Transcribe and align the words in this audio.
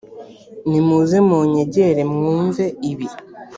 nimuze 0.69 1.17
munyegere 1.27 2.01
mwumve 2.13 2.65
ibi 2.91 3.07